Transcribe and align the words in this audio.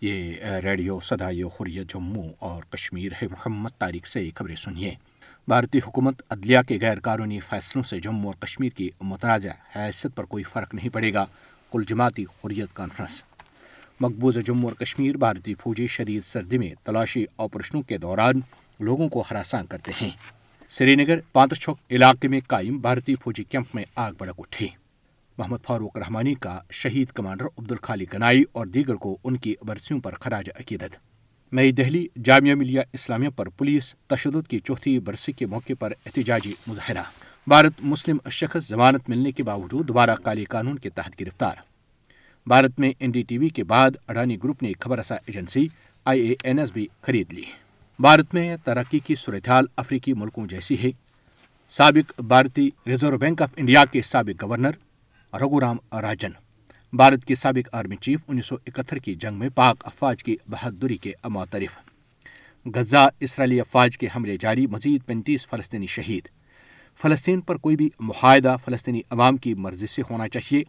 یہ 0.00 0.34
ریڈیو 0.42 1.00
صدائی 1.00 1.42
خوریت 1.42 1.92
جموں 1.92 2.32
اور 2.38 2.62
کشمیر 2.62 3.12
ہے 3.22 3.28
محمد 3.28 3.68
تاریخ 3.78 4.06
سے 4.06 4.30
خبریں 4.34 4.56
سنیے۔ 4.56 4.94
بھارتی 5.48 5.78
حکومت 5.78 6.22
عدلیہ 6.30 6.58
کے 6.68 6.78
غیر 6.80 7.00
قانونی 7.00 7.40
فیصلوں 7.40 7.84
سے 7.84 8.00
جموں 8.00 8.26
اور 8.26 8.34
کشمیر 8.34 8.70
کی 8.70 8.90
متنازع 9.00 9.78
حیثیت 9.78 10.16
پر 10.16 10.24
کوئی 10.24 10.44
فرق 10.44 10.74
نہیں 10.74 10.88
پڑے 10.88 11.14
گا۔ 11.14 11.26
کل 11.72 11.82
جماعتی 11.86 12.22
حریت 12.22 12.68
کانفرنس۔ 12.72 13.22
مقبوضہ 14.00 14.40
جموں 14.40 14.70
اور 14.70 14.72
کشمیر 14.72 15.16
بھارتی 15.16 15.54
فوجی 15.54 15.86
شدید 15.86 16.22
سردی 16.24 16.58
میں 16.58 16.74
تلاشی 16.84 17.24
آپریشنوں 17.38 17.82
کے 17.82 17.98
دوران 17.98 18.34
لوگوں 18.80 19.08
کو 19.08 19.24
ہراساں 19.30 19.62
کرتے 19.68 19.92
ہیں۔ 20.02 20.10
سری 20.68 20.94
نگر 20.94 21.18
پانت 21.32 21.54
چھوک 21.54 21.78
علاقے 21.90 22.28
میں 22.28 22.40
قائم 22.46 22.78
بھارتی 22.78 23.14
فوجی 23.14 23.44
کیمپ 23.44 23.74
میں 23.74 23.84
آگ 23.96 24.12
بڑک 24.18 24.34
اٹھی۔ 24.38 24.68
محمد 25.38 25.56
فاروق 25.64 25.98
رحمانی 25.98 26.34
کا 26.34 26.60
شہید 26.70 27.08
کمانڈر 27.08 27.44
عبد 27.44 27.72
الخالی 27.72 28.04
گنائی 28.14 28.44
اور 28.52 28.66
دیگر 28.66 28.94
کو 28.94 29.18
ان 29.24 29.36
کی 29.36 29.54
برسیوں 29.62 30.00
پر 30.00 30.14
خراج 30.14 30.50
عقیدت۔ 30.60 30.96
نئی 31.52 31.72
دہلی، 31.72 32.06
جامعہ 32.24 32.54
ملیہ 32.54 32.80
اسلامیہ 32.92 33.28
پر 33.28 33.48
پولیس 33.48 33.94
تشدد 34.06 34.48
کی 34.48 34.58
چوتھی 34.58 34.98
برسی 34.98 35.32
کے 35.32 35.46
موقع 35.46 35.72
پر 35.78 35.92
احتجاجی 36.06 36.52
مظاہرہ۔ 36.66 37.02
بھارت 37.46 37.72
مسلم 37.80 38.16
شخص 38.30 38.68
ضمانت 38.68 39.08
ملنے 39.08 39.32
کے 39.32 39.42
باوجود 39.42 39.88
دوبارہ 39.88 40.14
کالے 40.14 40.44
قانون 40.44 40.78
کے 40.78 40.90
تحت 40.90 41.20
گرفتار۔ 41.20 41.56
بھارت 42.46 42.80
میں 42.80 42.92
این 42.98 43.10
ڈی 43.10 43.22
ٹی 43.22 43.38
وی 43.38 43.48
کے 43.48 43.64
بعد 43.64 43.90
اڈانی 44.08 44.36
گروپ 44.36 44.62
نے 44.62 44.72
خبر 44.80 44.98
رساں 44.98 45.16
agency 45.26 45.68
I 46.04 46.20
A 46.20 46.34
N 46.42 46.58
S 46.58 46.72
بھی 46.72 46.88
خرید 47.00 47.32
لی۔ 47.32 47.44
بھارت 47.98 48.34
میں 48.34 48.56
ترقی 48.64 48.98
کی 48.98 49.14
صورتحال 49.14 49.64
افریقی 49.76 50.12
ملکوں 50.12 50.46
جیسی 50.46 50.76
ہے۔ 50.84 50.90
سابق 51.68 52.20
بھارتی 52.20 52.70
ریزرو 52.86 53.18
بینک 53.18 53.42
آف 53.42 53.48
انڈیا 53.56 53.84
کے 53.84 54.02
سابق 54.02 54.44
گورنر 54.44 54.70
رگو 55.40 55.60
رام 55.60 55.76
راجن، 56.02 56.30
بھارت 56.92 57.24
کے 57.24 57.34
سابق 57.34 57.74
آرمی 57.74 57.96
چیف، 57.96 58.20
انیس 58.28 58.46
سو 58.46 58.56
اکہتر 58.66 58.96
کی 58.96 59.14
جنگ 59.14 59.38
میں 59.38 59.48
پاک 59.48 59.76
افواج 59.86 60.24
کی 60.24 60.36
بہادری 60.48 60.96
کے 60.96 61.12
معترف۔ 61.24 61.78
غزہ 62.74 63.08
اسرائیلی 63.20 63.60
افواج 63.60 63.98
کے 63.98 64.06
حملے 64.16 64.36
جاری، 64.36 64.66
مزید 64.66 65.02
پینتیس 65.06 65.46
فلسطینی 65.46 65.86
شہید۔ 65.86 66.28
فلسطین 67.02 67.40
پر 67.40 67.56
کوئی 67.56 67.76
بھی 67.76 67.90
معاہدہ 68.00 68.56
فلسطینی 68.64 69.00
عوام 69.10 69.36
کی 69.36 69.54
مرضی 69.54 69.86
سے 69.86 70.02
ہونا 70.10 70.28
چاہیے۔ 70.28 70.62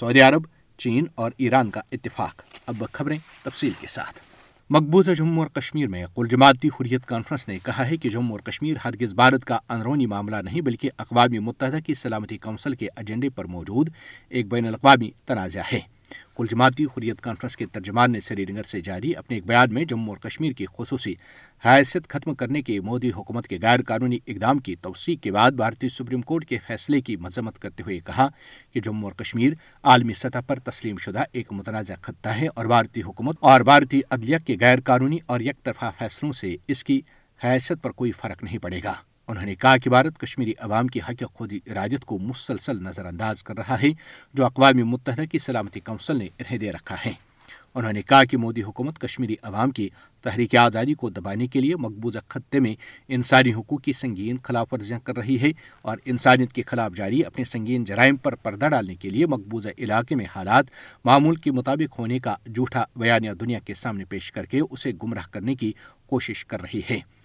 سعودی 0.00 0.20
عرب، 0.20 0.42
چین 0.78 1.04
اور 1.14 1.30
ایران 1.36 1.70
کا 1.70 1.80
اتفاق۔ 1.92 2.42
اب 2.66 2.84
خبریں 2.92 3.18
تفصیل 3.42 3.72
کے 3.80 3.86
ساتھ۔ 3.86 4.35
مقبوضہ 4.70 5.10
جموں 5.10 5.38
اور 5.38 5.46
کشمیر 5.46 5.88
میں 5.88 6.04
کل 6.14 6.26
جماعتی 6.30 6.68
حریت 6.68 7.06
کانفرنس 7.06 7.48
نے 7.48 7.58
کہا 7.62 7.86
ہے 7.86 7.96
کہ 7.96 8.08
جموں 8.10 8.30
اور 8.30 8.40
کشمیر 8.40 8.76
ہرگز 8.84 9.14
بھارت 9.14 9.44
کا 9.44 9.58
اندرونی 9.68 10.06
معاملہ 10.06 10.36
نہیں، 10.36 10.60
بلکہ 10.60 10.90
اقوام 10.98 11.44
متحدہ 11.44 11.78
کی 11.86 11.94
سلامتی 11.94 12.38
کونسل 12.38 12.74
کے 12.74 12.88
ایجنڈے 12.96 13.28
پر 13.28 13.44
موجود 13.44 13.90
ایک 14.28 14.48
بین 14.48 14.66
الاقوامی 14.66 15.10
تنازع 15.26 15.60
ہے۔ 15.72 15.80
کل 16.36 16.46
جماعتی 16.50 16.84
حریت 16.84 17.20
کانفرنس 17.20 17.56
کے 17.56 17.66
ترجمان 17.66 18.12
نے 18.12 18.20
سری 18.20 18.44
نگر 18.44 18.62
سے 18.62 18.80
جاری 18.80 19.16
اپنے 19.16 19.36
ایک 19.36 19.46
بیان 19.46 19.74
میں 19.74 19.84
جموں 19.84 20.08
اور 20.08 20.16
کشمیر 20.16 20.52
کی 20.52 20.66
خصوصی 20.78 21.14
حیثیت 21.64 22.08
ختم 22.08 22.34
کرنے 22.34 22.62
کے 22.62 22.80
مودی 22.80 23.10
حکومت 23.10 23.48
کے 23.48 23.58
غیر 23.62 23.82
قانونی 23.82 24.18
اقدام 24.26 24.58
کی 24.58 24.76
توثیق 24.76 25.22
کے 25.22 25.32
بعد 25.32 25.50
بھارتی 25.50 25.88
سپریم 25.88 26.22
کورٹ 26.22 26.44
کے 26.44 26.58
فیصلے 26.66 27.00
کی 27.00 27.16
مذمت 27.16 27.58
کرتے 27.58 27.82
ہوئے 27.82 28.00
کہا 28.00 28.28
کہ 28.72 28.80
جموں 28.80 29.04
اور 29.04 29.12
کشمیر 29.12 29.52
عالمی 29.82 30.14
سطح 30.14 30.38
پر 30.46 30.58
تسلیم 30.58 30.96
شدہ 30.96 31.24
ایک 31.32 31.52
متنازع 31.52 31.94
خطہ 32.02 32.28
ہے 32.28 32.46
اور 32.46 32.64
بھارتی 32.64 33.02
حکومت 33.02 33.36
اور 33.40 33.60
بھارتی 33.60 34.00
عدلیہ 34.10 34.36
کے 34.46 34.56
غیر 34.60 34.80
قانونی 34.80 35.18
اور 35.26 35.40
یک 35.40 35.62
طرفہ 35.62 35.90
فیصلوں 35.98 36.32
سے 36.32 36.56
اس 36.68 36.84
کی 36.84 37.00
حیثیت 37.44 37.82
پر 37.82 37.90
کوئی 37.90 38.12
فرق 38.12 38.42
نہیں 38.44 38.58
پڑے 38.58 38.80
گا۔ 38.84 38.94
انہوں 39.28 39.44
نے 39.44 39.54
کہا 39.54 39.76
کہ 39.76 39.90
بھارت 39.90 40.18
کشمیری 40.18 40.52
عوام 40.58 40.86
کی 40.86 41.00
حق 41.00 41.22
خود 41.34 41.52
ارادت 41.66 42.04
کو 42.04 42.18
مسلسل 42.18 42.82
نظر 42.82 43.06
انداز 43.06 43.44
کر 43.44 43.56
رہا 43.56 43.82
ہے، 43.82 43.88
جو 44.34 44.44
اقوام 44.44 44.76
متحدہ 44.76 45.22
کی 45.32 45.38
سلامتی 45.38 45.80
کونسل 45.80 46.16
نے 46.16 46.24
انہیں 46.24 46.58
دے 46.58 46.72
رکھا 46.72 46.96
ہے۔ 47.06 47.12
انہوں 47.74 47.92
نے 47.92 48.02
کہا 48.02 48.24
کہ 48.24 48.36
مودی 48.36 48.62
حکومت 48.62 48.98
کشمیری 48.98 49.36
عوام 49.42 49.70
کی 49.70 49.88
تحریک 50.22 50.56
آزادی 50.56 50.94
کو 50.94 51.10
دبانے 51.10 51.46
کے 51.46 51.60
لیے 51.60 51.76
مقبوضہ 51.76 52.18
خطے 52.28 52.60
میں 52.60 52.74
انسانی 53.08 53.54
حقوق 53.54 53.82
کی 53.82 53.92
سنگین 53.92 54.36
خلاف 54.42 54.72
ورزیاں 54.72 54.98
کر 54.98 55.16
رہی 55.16 55.40
ہے 55.40 55.50
اور 55.82 55.98
انسانیت 56.04 56.52
کے 56.52 56.62
خلاف 56.66 56.92
جاری 56.96 57.24
اپنے 57.24 57.44
سنگین 57.44 57.84
جرائم 57.84 58.16
پر 58.16 58.34
پردہ 58.34 58.68
ڈالنے 58.68 58.94
کے 58.94 59.08
لیے 59.08 59.26
مقبوضہ 59.26 59.68
علاقے 59.78 60.14
میں 60.14 60.26
حالات 60.36 60.64
معمول 61.04 61.34
کے 61.34 61.50
مطابق 61.50 61.98
ہونے 61.98 62.18
کا 62.18 62.34
جھوٹا 62.54 62.84
بیانیہ 62.96 63.30
دنیا 63.30 63.58
کے 63.58 63.74
سامنے 63.74 64.04
پیش 64.04 64.32
کر 64.32 64.44
کے 64.44 64.60
اسے 64.70 64.92
گمراہ 65.02 65.26
کرنے 65.30 65.54
کی 65.54 65.72
کوشش 66.06 66.44
کر 66.44 66.62
رہی 66.62 66.80
ہے۔ 66.90 67.15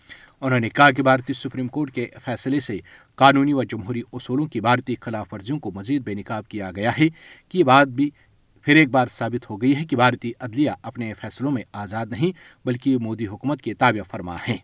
انہوں 0.41 0.59
نے 0.59 0.69
کہا 0.69 0.91
کہ 0.91 1.03
بھارتی 1.03 1.34
سپریم 1.34 1.68
کورٹ 1.68 1.91
کے 1.91 2.07
فیصلے 2.24 2.59
سے 2.59 2.78
قانونی 3.16 3.53
و 3.53 3.63
جمہوری 3.63 4.02
اصولوں 4.13 4.46
کی 4.46 4.62
بھارتی 4.62 4.96
خلاف 5.02 5.34
ورزیوں 5.34 5.59
کو 5.59 5.72
مزید 5.72 6.02
بے 6.02 6.13
نقاب 6.13 6.47
کیا 6.47 6.72
گیا 6.75 6.91
ہے 7.00 7.09
کہ 7.50 7.57
یہ 7.57 7.63
بات 7.63 7.88
بھی 7.88 8.09
پھر 8.62 8.75
ایک 8.75 8.90
بار 8.90 9.07
ثابت 9.12 9.50
ہو 9.50 9.62
گئی 9.62 9.75
ہے 9.75 9.85
کہ 9.85 9.96
بھارتی 9.96 10.31
عدلیہ 10.40 10.72
اپنے 10.81 11.13
فیصلوں 11.13 11.52
میں 11.52 11.62
آزاد 11.74 12.06
نہیں 12.06 12.31
بلکہ 12.66 12.97
مودی 12.97 13.28
حکومت 13.28 13.62
کے 13.62 13.74
تابع 13.74 14.03
فرما 14.03 14.35
ہے۔ 14.47 14.57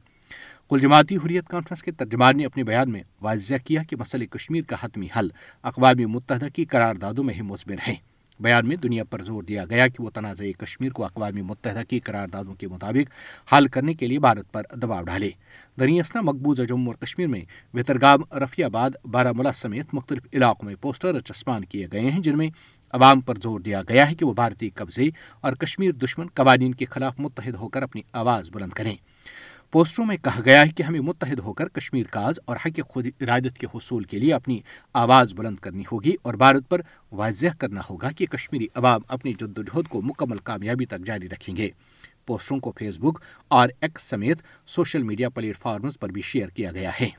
کل 0.69 0.79
جماعتی 0.79 1.15
حریت 1.15 1.47
کانفرنس 1.47 1.83
کے 1.83 1.91
ترجمان 1.91 2.37
نے 2.37 2.45
اپنے 2.45 2.63
بیان 2.63 2.91
میں 2.91 3.01
واضح 3.21 3.55
کیا 3.65 3.83
کہ 3.83 3.95
مسئلہ 3.95 4.25
کشمیر 4.25 4.63
کا 4.63 4.75
حتمی 4.81 5.07
حل 5.17 5.27
اقوام 5.63 6.11
متحدہ 6.11 6.47
کی 6.53 6.65
قراردادوں 6.65 7.23
میں 7.23 7.33
ہی 7.33 7.41
مثبر 7.41 7.75
ہے۔ 7.87 8.16
بیان 8.39 8.67
میں 8.67 8.75
دنیا 8.75 9.03
پر 9.03 9.23
زور 9.23 9.43
دیا 9.43 9.65
گیا 9.65 9.87
کہ 9.87 10.03
وہ 10.03 10.09
تنازع 10.09 10.45
کشمیر 10.57 10.91
کو 10.91 11.05
اقوام 11.05 11.35
متحدہ 11.35 11.81
کی 11.89 11.99
قراردادوں 11.99 12.53
کے 12.53 12.67
مطابق 12.67 13.53
حل 13.53 13.67
کرنے 13.67 13.93
کے 13.93 14.07
لیے 14.07 14.19
بھارت 14.19 14.51
پر 14.51 14.63
دباؤ 14.75 15.03
ڈالے۔ 15.03 15.29
دریاسنا 15.79 16.21
مقبوضہ 16.21 16.63
جموں 16.63 16.87
اور 16.87 16.95
کشمیر 16.95 17.27
میں 17.27 17.41
بہترگام 17.73 18.19
رفیع 18.33 18.65
آباد 18.65 18.91
بارہ 19.05 19.31
ملا 19.31 19.53
سمیت 19.53 19.93
مختلف 19.93 20.27
علاقوں 20.33 20.65
میں 20.65 20.75
پوسٹر 20.81 21.19
چسپان 21.19 21.65
کیے 21.65 21.87
گئے 21.91 22.09
ہیں، 22.11 22.21
جن 22.21 22.37
میں 22.37 22.49
عوام 22.91 23.21
پر 23.21 23.35
زور 23.43 23.59
دیا 23.59 23.81
گیا 23.89 24.09
ہے 24.09 24.15
کہ 24.15 24.25
وہ 24.25 24.33
بھارتی 24.33 24.69
قبضے 24.69 25.09
اور 25.41 25.53
کشمیر 25.53 25.91
دشمن 25.91 26.27
قوانین 26.33 26.73
کے 26.73 26.85
خلاف 26.85 27.19
متحد 27.19 27.55
ہو 27.55 27.69
کر 27.69 27.81
اپنی 27.81 28.01
آواز 28.13 28.49
بلند 28.53 28.73
کریں۔ 28.73 28.95
پوسٹروں 29.71 30.07
میں 30.07 30.17
کہا 30.17 30.39
گیا 30.45 30.61
ہے 30.61 30.71
کہ 30.71 30.83
ہمیں 30.83 30.99
متحد 30.99 31.39
ہو 31.39 31.53
کر 31.53 31.67
کشمیر 31.67 32.03
کاز 32.11 32.39
اور 32.45 32.57
حق 32.65 32.79
خود 32.89 33.05
ارادت 33.21 33.57
کے 33.57 33.67
حصول 33.75 34.03
کے 34.03 34.19
لیے 34.19 34.33
اپنی 34.33 34.59
آواز 34.93 35.33
بلند 35.33 35.55
کرنی 35.55 35.83
ہوگی 35.91 36.11
اور 36.21 36.33
بھارت 36.33 36.69
پر 36.69 36.81
واضح 37.11 37.47
کرنا 37.59 37.81
ہوگا 37.89 38.11
کہ 38.11 38.25
کشمیری 38.25 38.67
عوام 38.75 39.01
اپنی 39.07 39.33
جدوجہد 39.33 39.87
کو 39.87 40.01
مکمل 40.01 40.37
کامیابی 40.37 40.85
تک 40.85 41.05
جاری 41.05 41.29
رکھیں 41.29 41.57
گے۔ 41.57 41.69
پوسٹروں 42.25 42.59
کو 42.59 42.71
فیس 42.79 42.97
بک 42.99 43.19
اور 43.47 43.69
ایکس 43.81 44.03
سمیت 44.03 44.37
سوشل 44.67 45.03
میڈیا 45.03 45.29
پلیٹ 45.29 45.57
فارمز 45.57 45.99
پر 45.99 46.09
بھی 46.09 46.21
شیئر 46.21 46.47
کیا 46.47 46.71
گیا 46.71 46.91
ہے۔ 47.01 47.09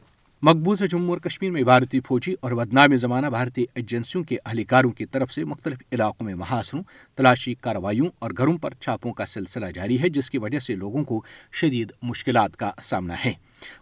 مقبوضہ 0.43 0.85
جموں 0.85 1.09
اور 1.09 1.19
کشمیر 1.19 1.51
میں 1.51 1.63
بھارتی 1.63 2.01
فوجی 2.01 2.35
اور 2.41 2.53
بدنام 2.53 2.97
زمانہ 2.97 3.27
بھارتی 3.27 3.65
ایجنسیوں 3.75 4.25
کے 4.25 4.37
اہلکاروں 4.47 4.91
کی 4.91 5.07
طرف 5.07 5.33
سے 5.33 5.45
مختلف 5.45 5.79
علاقوں 5.93 6.25
میں 6.25 6.35
محاصروں، 6.35 6.83
تلاشی 7.17 7.55
کارروائیوں 7.55 8.07
اور 8.19 8.31
گھروں 8.39 8.59
پر 8.59 8.71
چھاپوں 8.81 9.13
کا 9.13 9.27
سلسلہ 9.27 9.67
جاری 9.67 10.03
ہے، 10.03 10.09
جس 10.09 10.31
کی 10.31 10.39
وجہ 10.39 10.59
سے 10.59 10.75
لوگوں 10.75 11.05
کو 11.05 11.23
شدید 11.53 11.93
مشکلات 12.03 12.57
کا 12.57 12.71
سامنا 12.83 13.15
ہے۔ 13.25 13.33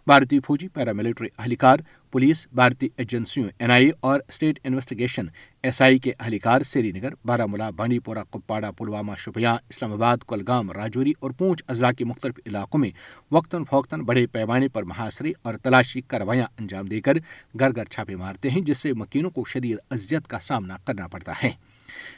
بھارتی 0.07 0.39
فوجی 0.39 0.67
پیراملٹری 0.67 1.27
اہلکار، 1.37 1.77
پولیس، 2.11 2.47
بھارتی 2.51 2.87
ایجنسیوں، 2.97 3.49
این 3.59 3.71
آئی 3.71 3.85
اے 3.85 3.91
اور 3.99 4.19
اسٹیٹ 4.27 4.59
انویسٹیگیشن، 4.63 5.25
ایس 5.63 5.81
آئی 5.81 5.99
کے 5.99 6.11
اہلکار، 6.19 6.61
سری 6.61 6.91
نگر 6.91 7.13
بارہ 7.25 7.45
ملا 7.45 7.69
بانڈی 7.69 7.99
پورہ، 7.99 8.23
کپواڑہ، 8.31 8.71
پلوامہ 8.77 9.11
شوپیاں 9.17 9.57
اسلام 9.69 9.93
آباد 9.93 10.17
کولگام 10.17 10.71
راجوری 10.71 11.13
اور 11.19 11.31
پونچھ 11.31 11.63
اضلاع 11.67 11.91
کے 11.91 12.05
مختلف 12.05 12.39
علاقوں 12.45 12.79
میں 12.79 12.89
وقتاً 13.31 13.63
فوقتاً 13.63 14.01
بڑے 14.01 14.25
پیمانے 14.27 14.67
پر 14.67 14.83
محاصرے 14.83 15.31
اور 15.41 15.53
تلاشی 15.53 16.01
کاروائیاں 16.01 16.47
انجام 16.59 16.85
دے 16.85 17.01
کر 17.01 17.17
گھر 17.59 17.75
گھر 17.75 17.85
چھاپے 17.85 18.15
مارتے 18.15 18.49
ہیں، 18.49 18.61
جس 18.61 18.77
سے 18.77 18.93
مکینوں 18.93 19.29
کو 19.29 19.45
شدید 19.45 19.77
اذیت 19.89 20.27
کا 20.27 20.39
سامنا 20.39 20.77
کرنا 20.85 21.07
پڑتا 21.07 21.33
ہے۔ 21.43 21.51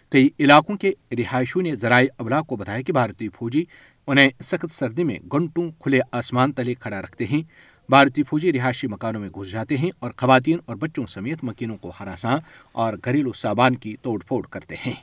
کئی 0.09 0.29
علاقوں 0.39 0.75
کے 0.77 0.91
رہائشوں 1.11 1.61
نے 1.61 1.75
ذرائع 1.75 2.07
ابلاغ 2.17 2.43
کو 2.43 2.55
بتایا 2.55 2.81
کہ 2.81 2.93
بھارتی 2.93 3.29
فوجی 3.29 3.63
انہیں 4.09 4.29
سخت 4.45 4.73
سردی 4.73 5.03
میں 5.03 5.17
گھنٹوں 5.31 5.71
کھلے 5.79 5.99
آسمان 6.11 6.51
تلے 6.51 6.73
کھڑا 6.73 7.01
رکھتے 7.01 7.25
ہیں۔ 7.25 7.41
بھارتی 7.89 8.23
فوجی 8.23 8.53
رہائشی 8.53 8.87
مکانوں 8.87 9.21
میں 9.21 9.29
گھس 9.29 9.51
جاتے 9.51 9.77
ہیں 9.77 9.89
اور 9.99 10.11
خواتین 10.17 10.59
اور 10.65 10.75
بچوں 10.75 11.05
سمیت 11.05 11.43
مکینوں 11.43 11.77
کو 11.77 11.91
ہراساں 11.99 12.37
اور 12.71 12.93
گھریلو 13.05 13.33
سامان 13.33 13.75
کی 13.75 13.95
توڑ 14.01 14.19
پھوڑ 14.27 14.45
کرتے 14.47 14.75
ہیں۔ 14.85 14.93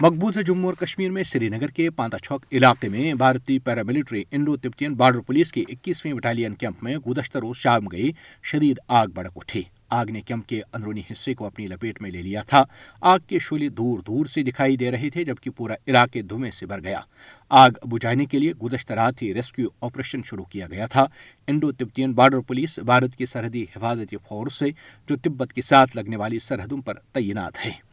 مقبوضہ 0.00 0.40
جموں 0.40 0.64
اور 0.64 0.74
کشمیر 0.74 1.10
میں 1.10 1.22
سری 1.22 1.48
نگر 1.48 1.68
کے 1.68 1.90
پانتا 1.90 2.18
چھوک 2.18 2.44
علاقے 2.52 2.88
میں 2.88 3.14
بھارتی 3.14 3.58
paramilitary 3.58 4.24
Indo 4.30 4.56
Tibetan 4.56 4.94
Border 4.94 5.20
Police 5.20 5.52
کی 5.52 5.64
اکیسویں 5.68 6.12
بٹالین 6.12 6.54
کیمپ 6.54 6.82
میں 6.82 6.96
گزشتہ 6.96 7.38
روز 7.38 7.56
شام 7.56 7.86
گئی 7.86 8.12
شدید 8.42 8.78
آگ 8.88 9.06
بڑک 9.06 9.32
اٹھی۔ 9.36 9.62
آگ 9.88 10.06
نے 10.06 10.20
کیمپ 10.20 10.48
کے 10.48 10.62
اندرونی 10.72 11.02
حصے 11.12 11.34
کو 11.34 11.46
اپنی 11.46 11.66
لپیٹ 11.66 12.02
میں 12.02 12.10
لے 12.10 12.22
لیا 12.22 12.42
تھا۔ 12.42 12.64
آگ 13.00 13.18
کے 13.26 13.38
شولے 13.38 13.68
دور 13.68 13.98
دور 13.98 14.26
سے 14.26 14.42
دکھائی 14.42 14.76
دے 14.76 14.90
رہے 14.90 15.10
تھے 15.10 15.24
جبکہ 15.24 15.50
پورا 15.50 15.74
علاقے 15.88 16.22
دھویں 16.22 16.50
سے 16.50 16.66
بھر 16.66 16.82
گیا۔ 16.82 17.00
آگ 17.48 17.70
بجھانے 17.82 18.24
کے 18.24 18.38
لیے 18.38 18.52
گزشتہ 18.52 18.92
رات 18.92 19.22
ہی 19.22 19.34
ریسکیو 19.34 19.68
آپریشن 19.80 20.20
شروع 20.24 20.44
کیا 20.44 20.66
گیا 20.66 20.86
تھا۔ 20.86 21.06
Indo 21.46 21.72
Tibetan 21.72 22.12
Border 22.12 22.40
Police 22.40 22.78
Bharat 22.78 23.16
کی 23.16 23.26
سرحدی 23.26 23.62
حفاظتی 23.76 24.16
فورس 24.28 24.54
سے 24.54 24.66
جو 25.08 25.16
تبت 25.16 25.52
کے 25.52 25.62
ساتھ 25.62 25.96
لگنے 25.96 26.16
والی 26.16 26.38
سرحدوں 26.38 26.82
پر 26.82 26.94
تعینات 26.94 27.66
ہے 27.66 27.85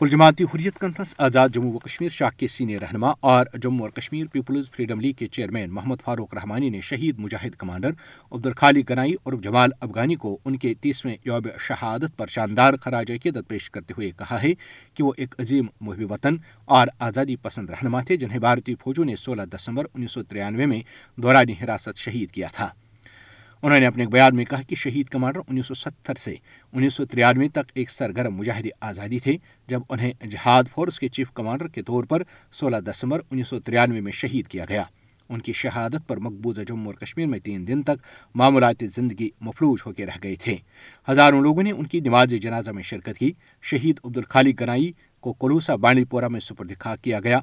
کل 0.00 0.08
جماعتی 0.08 0.44
حریت 0.44 0.78
کانفرنس 0.78 1.14
آزاد 1.18 1.48
جموں 1.48 1.72
و 1.72 1.78
کشمیر 1.78 2.08
شاخ 2.08 2.36
کے 2.36 2.46
سینئر 2.46 2.80
رہنما 2.80 3.12
اور 3.20 3.46
جموں 3.62 3.80
اور 3.80 3.90
کشمیر 3.90 4.26
پیپلز 4.26 4.70
فریڈم 4.70 5.00
لیگ 5.00 5.12
کے 5.12 5.26
چیئرمین 5.26 5.70
محمد 5.70 5.96
فاروق 6.04 6.34
رحمانی 6.34 6.68
نے 6.68 6.80
شہید 6.80 7.18
مجاہد 7.18 7.50
کمانڈر 7.50 7.90
عبدالخالی 8.32 8.82
گنائی 8.90 9.14
اور 9.22 9.32
جمال 9.32 9.70
افغانی 9.80 10.14
کو 10.14 10.38
ان 10.44 10.56
کے 10.56 10.74
تیسویں 10.80 11.16
یوم 11.24 11.48
شہادت 11.60 12.16
پر 12.16 12.26
شاندار 12.26 12.74
خراج 12.74 13.10
عقیدت 13.10 13.48
پیش 13.48 13.70
کرتے 13.70 13.94
ہوئے 13.96 14.10
کہا 14.10 14.42
ہے 14.42 14.52
کہ 14.94 15.04
وہ 15.04 15.12
ایک 15.16 15.34
عظیم 15.38 15.66
محب 15.80 16.12
وطن 16.12 16.36
اور 16.64 16.86
آزادی 16.98 17.36
پسند 17.36 17.70
رہنما 17.70 18.00
تھے۔ 18.00 18.16
جنہیں 18.16 18.38
بھارتی 18.38 18.74
فوجوں 18.74 19.04
نے 19.04 19.16
سولہ 19.16 19.42
دسمبر 19.42 19.84
انیس 19.94 20.12
سو 20.12 20.22
ترانوے 20.22 20.66
میں 20.66 20.80
دورانی 21.16 21.54
حراست 21.64 21.96
شہید 21.96 22.30
کیا 22.30 22.48
تھا۔ 22.52 22.68
انہوں 23.62 23.80
نے 23.80 23.86
اپنے 23.86 24.06
بیان 24.06 24.36
میں 24.36 24.44
کہا 24.44 24.62
کہ 24.62 24.76
شہید 24.76 25.08
کمانڈر 25.08 25.40
انیس 25.48 25.66
سو 25.66 25.74
ستر 25.74 26.14
سے 26.14 26.34
انیس 26.72 26.94
سو 26.94 27.06
ترانوے 27.06 27.48
تک 27.48 27.72
ایک 27.74 27.90
سرگرم 27.90 28.34
مجاہد 28.34 28.66
آزادی 28.80 29.18
تھے 29.18 29.36
جب 29.66 29.80
انہیں 29.88 30.12
جہاد 30.30 30.62
فورس 30.70 30.98
کے 30.98 31.08
چیف 31.08 31.30
کمانڈر 31.34 31.68
کے 31.68 31.82
طور 31.82 32.04
پر 32.04 32.22
سولہ 32.52 32.76
دسمبر 32.76 33.20
انیس 33.30 33.48
سو 33.48 33.60
ترانوے 33.60 34.00
میں 34.00 34.12
شہید 34.12 34.46
کیا 34.46 34.64
گیا۔ 34.68 34.82
ان 35.28 35.40
کی 35.40 35.52
شہادت 35.52 36.08
پر 36.08 36.16
مقبوضہ 36.16 36.60
جموں 36.62 36.86
اور 36.86 36.94
کشمیر 36.94 37.26
میں 37.26 37.38
تین 37.38 37.68
دن 37.68 37.82
تک 37.82 38.06
معمولاتی 38.34 38.86
زندگی 38.86 39.30
مفلوج 39.40 39.78
ہو 39.86 39.92
کے 39.92 40.06
رہ 40.06 40.18
گئے 40.22 40.34
تھے۔ 40.36 40.56
ہزاروں 41.10 41.40
لوگوں 41.40 41.62
نے 41.62 41.72
ان 41.72 41.86
کی 41.86 42.00
نماز 42.00 42.30
جنازہ 42.30 42.70
میں 42.70 42.82
شرکت 42.82 43.18
کی۔ 43.18 43.32
شہید 43.62 44.00
عبدالخالی 44.04 44.52
گنائی 44.60 44.92
کو 45.20 45.32
کلوسا 45.32 45.76
بانڈی 45.76 46.04
پورہ 46.04 46.28
میں 46.28 46.40
سپردکھا 46.40 46.96
کیا 46.96 47.20
گیا۔ 47.20 47.40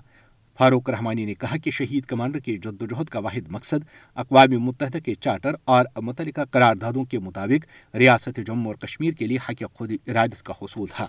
فاروق 0.57 0.89
رحمانی 0.89 1.25
نے 1.25 1.33
کہا 1.33 1.57
کہ 1.57 1.71
شہید 1.71 2.05
کمانڈر 2.05 2.39
کی 2.39 2.57
جدوجہد 2.57 3.09
کا 3.09 3.19
واحد 3.19 3.47
مقصد 3.47 3.85
اقوام 4.15 4.59
متحدہ 4.59 4.97
کے 4.97 5.15
چارٹر 5.15 5.51
اور 5.65 5.85
متعلقہ 5.95 6.41
قراردادوں 6.51 7.05
کے 7.05 7.19
مطابق 7.19 7.95
ریاست 7.95 8.39
جموں 8.47 8.65
اور 8.65 8.75
کشمیر 8.75 9.11
کے 9.11 9.25
لیے 9.25 9.37
حق 9.49 9.63
خود 9.73 9.91
ارادت 10.07 10.43
کا 10.43 10.53
حصول 10.61 10.87
تھا۔ 10.95 11.07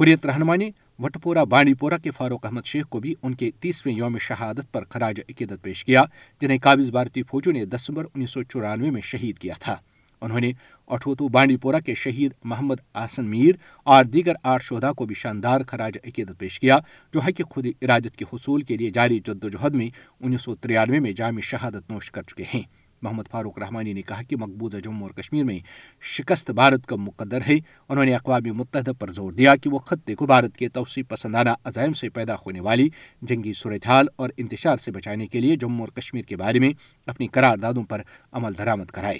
حریت 0.00 0.26
رہنما 0.26 0.56
نے 0.56 0.70
وٹپورہ 0.98 1.44
بانڈی 1.44 1.74
پورہ 1.74 1.94
کے 2.02 2.10
فاروق 2.10 2.46
احمد 2.46 2.60
شیخ 2.64 2.86
کو 2.88 3.00
بھی 3.00 3.14
ان 3.22 3.34
کے 3.34 3.50
تیسویں 3.60 3.94
یوم 3.94 4.18
شہادت 4.18 4.72
پر 4.72 4.84
خراج 4.84 5.20
عقیدت 5.20 5.62
پیش 5.62 5.84
کیا، 5.84 6.02
جنہیں 6.40 6.58
قابض 6.62 6.90
بھارتی 6.90 7.22
فوجوں 7.22 7.52
نے 7.52 7.64
دسمبر 7.64 8.04
انیس 8.14 8.30
سو 8.30 8.42
چورانوے 8.42 8.90
میں 8.90 9.00
شہید 9.04 9.38
کیا 9.38 9.54
تھا۔ 9.60 9.76
انہوں 10.20 10.40
نے 10.40 10.52
اٹھوتو 10.86 11.28
بانڈی 11.28 11.56
پورہ 11.56 11.80
کے 11.86 11.94
شہید 11.94 12.32
محمد 12.44 12.74
آسن 12.94 13.24
میر 13.24 13.54
اور 13.84 14.04
دیگر 14.04 14.32
آٹھ 14.42 14.64
شہدا 14.64 14.92
کو 14.92 15.06
بھی 15.06 15.14
شاندار 15.14 15.60
خراج 15.60 15.92
عقیدت 16.04 16.38
پیش 16.38 16.60
کیا، 16.60 16.78
جو 17.14 17.20
ہے 17.26 17.32
کہ 17.32 17.44
خود 17.44 17.66
ارادت 17.82 18.16
کے 18.16 18.24
حصول 18.32 18.62
کے 18.62 18.76
لیے 18.76 18.90
جاری 18.90 19.18
جدوجہد 19.18 19.74
میں 19.74 19.88
انیس 20.20 20.42
سو 20.42 20.54
ترانوے 20.54 21.00
میں 21.00 21.12
جامع 21.12 21.40
شہادت 21.40 21.90
نوش 21.90 22.10
کر 22.10 22.22
چکے 22.22 22.44
ہیں۔ 22.54 22.62
محمد 23.02 23.22
فاروق 23.30 23.58
رحمانی 23.58 23.92
نے 23.92 24.02
کہا 24.02 24.22
کہ 24.22 24.36
مقبوضہ 24.36 24.76
جموں 24.76 25.08
اور 25.08 25.10
کشمیر 25.10 25.44
میں 25.44 25.58
شکست 26.00 26.50
بھارت 26.50 26.86
کا 26.86 26.96
مقدر 26.96 27.38
ہے۔ 27.48 27.58
انہوں 27.88 28.04
نے 28.04 28.14
اقوام 28.14 28.56
متحدہ 28.56 28.90
پر 28.98 29.12
زور 29.12 29.32
دیا 29.32 29.56
کہ 29.56 29.70
وہ 29.70 29.78
خطے 29.78 30.14
کو 30.14 30.26
بھارت 30.26 30.56
کے 30.56 30.68
توسیع 30.68 31.02
پسندانہ 31.08 31.50
عزائم 31.64 31.92
سے 31.92 32.10
پیدا 32.10 32.34
ہونے 32.34 32.60
والی 32.60 32.88
جنگی 33.22 33.52
صورتحال 33.52 34.06
اور 34.16 34.30
انتشار 34.36 34.76
سے 34.76 34.92
بچانے 34.92 35.26
کے 35.26 35.40
لیے 35.40 35.56
جموں 35.56 35.80
اور 35.80 35.88
کشمیر 35.88 36.22
کے 36.22 36.36
بارے 36.36 36.58
میں 36.58 36.72
اپنی 37.06 37.26
قراردادوں 37.26 37.84
پر 37.84 38.02
عمل 38.32 38.52
درآمد 38.58 38.84
کرائے۔ 38.84 39.18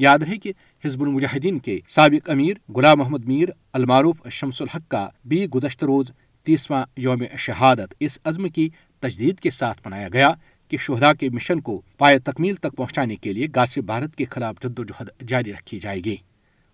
یاد 0.00 0.18
رہے 0.18 0.36
کہ 0.36 0.52
حزب 0.84 1.02
المجاہدین 1.02 1.58
کے 1.58 1.78
سابق 1.88 2.30
امیر 2.30 2.72
غلام 2.74 2.98
محمد 2.98 3.24
میر 3.24 3.48
المعروف 3.72 4.16
شمس 4.30 4.62
الحق 4.62 4.90
کا 4.90 5.08
بھی 5.24 5.46
گزشتہ 5.46 5.84
روز 5.84 6.10
تیسواں 6.42 6.86
یوم 6.96 7.22
شہادت 7.38 7.94
اس 8.00 8.18
عزم 8.24 8.48
کی 8.48 8.68
تجدید 9.00 9.40
کے 9.40 9.50
ساتھ 9.50 9.80
منایا 9.86 10.08
گیا 10.12 10.32
کہ 10.68 10.76
شہدا 10.76 11.12
کے 11.12 11.28
مشن 11.28 11.60
کو 11.60 11.82
پائے 11.98 12.18
تکمیل 12.18 12.54
تک 12.54 12.76
پہنچانے 12.76 13.16
کے 13.16 13.32
لیے 13.32 13.46
گاسب 13.56 13.82
بھارت 13.82 14.16
کے 14.16 14.24
خلاف 14.24 14.54
جدوجہد 14.62 15.28
جاری 15.28 15.52
رکھی 15.52 15.78
جائے 15.78 16.00
گی۔ 16.04 16.16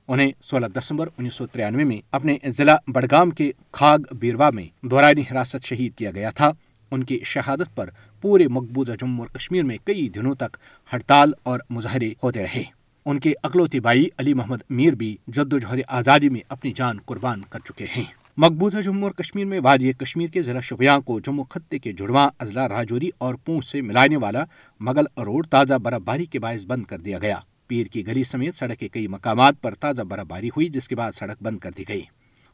انہیں 0.08 0.32
سولہ 0.43 0.67
دسمبر 0.67 1.08
انیس 1.19 1.34
سو 1.34 1.46
ترانوے 1.46 1.84
میں 1.84 2.00
اپنے 2.11 2.38
ضلع 2.46 2.76
بڑگام 2.88 3.31
کے 3.31 3.52
کھاگ 3.72 3.99
بیروا 4.14 4.50
میں 4.50 4.67
دورانی 4.82 5.20
حراست 5.20 5.64
شہید 5.64 5.94
کیا 5.94 6.11
گیا 6.11 6.31
تھا۔ 6.31 6.50
ان 6.90 7.05
کی 7.05 7.20
شہادت 7.25 7.76
پر 7.76 7.90
پورے 8.20 8.49
مقبوضہ 8.49 8.93
جموں 8.93 9.19
اور 9.19 9.38
کشمیر 9.38 9.62
میں 9.62 9.76
کئی 9.84 10.08
دنوں 10.08 10.34
تک 10.34 10.56
ہڑتال 10.93 11.32
اور 11.43 11.61
مظاہرے 11.70 12.12
ہوتے 12.22 12.43
رہے۔ 12.43 12.75
ان 13.06 13.19
کے 13.20 13.32
اکلوتی 13.43 13.81
بائی 13.81 14.08
علی 14.19 14.35
محمد 14.35 14.56
میر 14.70 14.93
بھی 14.93 15.17
جد 15.26 15.53
و 15.53 15.58
جہد 15.58 15.81
آزادی 15.88 16.29
میں 16.29 16.41
اپنی 16.49 16.73
جان 16.73 16.97
قربان 17.05 17.41
کر 17.41 17.58
چکے 17.58 17.87
ہیں۔ 17.97 18.05
مقبوضہ 18.37 18.81
جموں 18.81 19.03
اور 19.03 19.11
کشمیر 19.11 19.44
میں 19.44 19.61
وادی 19.64 19.93
کشمیر 19.93 20.29
کے 20.29 20.43
ضلع 20.43 20.61
شپیاں 20.61 21.00
کو 21.00 21.20
جموں 21.20 21.44
خطے 21.44 21.79
کے 21.79 21.93
جڑواں، 21.93 22.31
اضلاع 22.38 22.69
راجوری 22.69 23.11
اور 23.19 23.35
پونچھ 23.35 23.69
سے 23.69 23.81
ملانے 23.81 24.17
والا 24.17 24.44
مغل 24.81 25.05
روڈ 25.17 25.47
تازہ 25.47 25.75
برف 25.75 26.03
باری 26.05 26.25
کے 26.25 26.38
باعث 26.38 26.64
بند 26.67 26.85
کر 26.85 26.99
دیا 26.99 27.19
گیا۔ 27.19 27.37
پیر 27.67 27.87
کی 27.87 28.06
گلی 28.06 28.25
سمیت 28.25 28.56
سڑک 28.56 28.79
کے 28.79 28.88
کئی 28.88 29.06
مقامات 29.08 29.61
پر 29.62 29.75
تازہ 29.75 30.03
برف 30.03 30.26
باری 30.26 30.49
ہوئی، 30.49 30.69
جس 30.69 30.88
کے 30.88 30.94
بعد 30.94 31.12
سڑک 31.12 31.43
بند 31.43 31.58
کر 31.58 31.70
دی 31.79 31.85
گئی۔ 31.88 32.03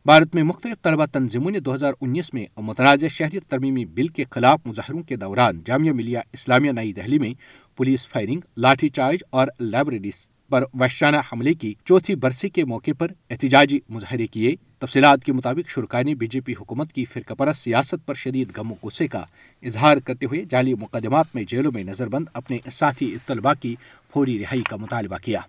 بھارت 0.06 0.34
میں 0.34 0.42
مختلف 0.42 0.82
طلبہ 0.82 1.06
تنظیموں 1.12 1.50
نے 1.50 1.60
دو 1.60 1.74
ہزار 1.74 1.92
انیس 2.00 2.34
میں 2.34 2.46
متنازع 2.56 3.08
شہریت 3.08 3.46
ترمیمی 3.46 3.84
بل 3.84 4.06
کے 4.06 4.24
خلاف 4.30 4.60
مظاہروں 4.66 5.02
کے 5.02 5.16
دوران 5.16 5.60
جامعہ 5.66 5.92
ملیہ 5.92 6.18
اسلامیہ 6.32 6.72
نئی 6.72 6.92
دہلی 6.92 7.18
میں 7.18 7.32
پولیس 7.76 8.08
فائرنگ، 8.08 8.40
لاٹھی 8.56 8.88
چارج 8.88 9.18
اور 9.30 9.46
لائبریریز 9.60 10.28
پر 10.52 10.64
وحشانہ 10.80 11.16
حملے 11.32 11.54
کی 11.54 11.74
چوتھی 11.84 12.14
برسی 12.14 12.48
کے 12.48 12.64
موقع 12.64 12.90
پر 12.98 13.10
احتجاجی 13.30 13.78
مظاہرے 13.88 14.26
کیے۔ 14.26 14.54
تفصیلات 14.78 15.24
کے 15.24 15.32
مطابق 15.32 15.70
شرکا 15.70 16.02
نے 16.02 16.14
بی 16.14 16.26
جے 16.26 16.40
پی 16.40 16.52
حکومت 16.52 16.92
کی 16.92 17.04
فرقہ 17.04 17.34
پرست 17.34 17.62
سیاست 17.62 18.06
پر 18.06 18.14
شدید 18.14 18.56
غم 18.56 18.72
و 18.72 18.74
غصے 18.82 19.06
کا 19.06 19.24
اظہار 19.62 19.96
کرتے 19.96 20.26
ہوئے 20.26 20.44
جعلی 20.50 20.74
مقدمات 20.74 21.34
میں 21.34 21.42
جیلوں 21.48 21.72
میں 21.74 21.84
نظر 21.84 22.08
بند 22.08 22.24
اپنے 22.32 22.58
ساتھی 22.72 23.16
طلباء 23.26 23.52
کی 23.60 23.74
فوری 24.14 24.38
رہائی 24.38 24.62
کا 24.62 24.76
مطالبہ 24.76 25.16
کیا۔ 25.16 25.40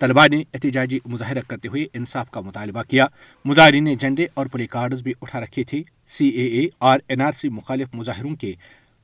طلباء 0.00 0.26
نے 0.28 0.42
احتجاجی 0.54 0.98
مظاہرہ 1.06 1.40
کرتے 1.48 1.68
ہوئے 1.68 1.86
انصاف 1.92 2.30
کا 2.30 2.40
مطالبہ 2.40 2.82
کیا۔ 2.82 3.06
مظاہرین 3.44 3.84
نے 3.84 3.94
جھنڈے 3.94 4.26
اور 4.34 4.46
پلی 4.46 4.66
کارڈز 4.66 5.02
بھی 5.02 5.12
اٹھا 5.22 5.40
رکھے 5.40 5.62
تھے۔ 5.62 5.82
سی 6.08 6.28
اے 6.28 6.46
اے 6.46 6.66
اور 6.78 6.98
این 7.08 7.20
آر 7.20 7.32
سی 7.32 7.48
مخالف 7.48 7.88
مظاہروں 7.94 8.34
کے 8.36 8.52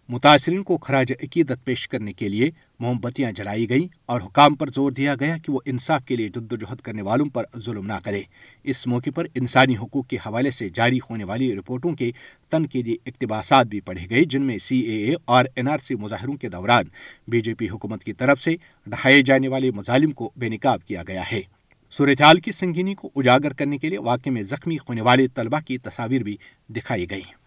متاثرین 0.08 0.62
کو 0.62 0.78
خراج 0.78 1.12
عقیدت 1.12 1.64
پیش 1.64 1.88
کرنے 1.88 2.12
کے 2.12 2.28
لیے 2.28 2.50
موم 2.80 2.98
بتیاں 3.00 3.32
جلائی 3.32 3.68
گئیں 3.68 3.88
اور 4.06 4.20
حکام 4.20 4.54
پر 4.54 4.70
زور 4.70 4.92
دیا 4.92 5.14
گیا 5.20 5.36
کہ 5.38 5.52
وہ 5.52 5.60
انصاف 5.64 6.04
کے 6.04 6.16
لیے 6.16 6.28
جدوجہد 6.28 6.80
کرنے 6.80 7.02
والوں 7.02 7.26
پر 7.26 7.44
ظلم 7.58 7.86
نہ 7.86 7.92
کرے۔ 8.04 8.22
اس 8.64 8.86
موقع 8.86 9.10
پر 9.14 9.26
انسانی 9.34 9.76
حقوق 9.76 10.06
کے 10.06 10.16
حوالے 10.16 10.50
سے 10.50 10.68
جاری 10.68 10.98
ہونے 11.10 11.24
والی 11.24 11.54
رپورٹوں 11.56 11.92
کے 11.92 12.10
تنقیدی 12.48 12.96
اقتباسات 13.06 13.66
بھی 13.66 13.80
پڑھے 13.80 14.06
گئے، 14.10 14.24
جن 14.24 14.42
میں 14.42 14.58
سی 14.58 14.78
اے 14.78 15.04
اے 15.04 15.14
اور 15.24 15.44
این 15.54 15.68
آر 15.68 15.78
سی 15.78 15.94
مظاہروں 15.94 16.36
کے 16.36 16.48
دوران 16.48 16.84
بی 17.28 17.40
جے 17.40 17.54
پی 17.54 17.68
حکومت 17.68 18.04
کی 18.04 18.12
طرف 18.12 18.42
سے 18.42 18.56
ڈھائے 18.86 19.22
جانے 19.22 19.48
والے 19.48 19.70
مظالم 19.70 20.10
کو 20.10 20.30
بے 20.36 20.48
نقاب 20.48 20.84
کیا 20.84 21.02
گیا 21.08 21.22
ہے۔ 21.32 21.40
صورتحال 21.92 22.40
کی 22.40 22.52
سنگینی 22.52 22.94
کو 22.94 23.10
اجاگر 23.16 23.52
کرنے 23.52 23.78
کے 23.78 23.88
لیے 23.88 23.98
واقع 23.98 24.30
میں 24.30 24.42
زخمی 24.42 24.76
ہونے 24.76 25.00
والے 25.00 25.26
طلبہ 25.28 25.58
کی 25.66 25.78
تصاویر 25.78 26.22
بھی 26.22 26.36
دکھائی 26.68 27.10
گئی 27.10 27.37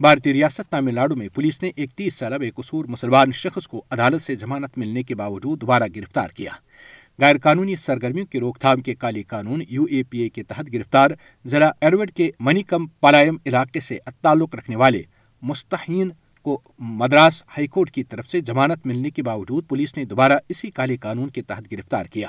بھارتی 0.00 0.32
ریاست 0.32 0.70
تامل 0.70 0.94
ناڈو 0.94 1.16
میں 1.16 1.28
پولیس 1.34 1.62
نے 1.62 1.70
ایک 1.76 1.92
تیس 1.92 2.14
سالہ 2.14 2.34
بے 2.34 2.50
قصور 2.50 2.84
مسلمان 2.84 3.32
شخص 3.32 3.68
کو 3.68 3.84
عدالت 3.90 4.22
سے 4.22 4.36
ضمانت 4.36 4.78
ملنے 4.78 5.02
کے 5.02 5.14
باوجود 5.14 5.60
دوبارہ 5.60 5.82
گرفتار 5.96 6.28
کیا۔ 6.28 6.50
غیر 7.18 7.38
قانونی 7.38 7.76
سرگرمیوں 7.76 8.26
کی 8.26 8.40
روک 8.40 8.58
تھام 8.58 8.80
کے 8.80 8.94
کالی 8.94 9.22
قانون 9.22 9.62
یو 9.68 9.84
اے 9.90 10.02
پی 10.02 10.18
اے 10.18 10.28
کے 10.28 10.42
تحت 10.42 10.72
گرفتار 10.72 11.10
ضلع 11.44 11.70
ایروڈ 11.80 12.10
کے 12.10 12.30
منی 12.40 12.62
کم 12.62 12.86
پالائم 12.86 13.36
علاقے 13.46 13.80
سے 13.80 13.98
تعلق 14.20 14.54
رکھنے 14.54 14.76
والے 14.76 15.02
مستحین 15.42 16.10
کو 16.42 16.60
مدراس 16.78 17.42
ہائی 17.48 17.66
کورٹ 17.66 17.90
کی 17.90 18.04
طرف 18.04 18.28
سے 18.28 18.40
ضمانت 18.40 18.86
ملنے 18.86 19.10
کے 19.10 19.22
باوجود 19.22 19.68
پولیس 19.68 19.96
نے 19.96 20.04
دوبارہ 20.04 20.38
اسی 20.48 20.70
کالے 20.70 20.96
قانون 20.96 21.28
کے 21.28 21.42
تحت 21.42 21.72
گرفتار 21.72 22.04
کیا۔ 22.04 22.28